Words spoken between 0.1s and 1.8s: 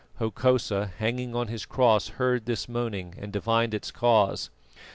Hokosa hanging on his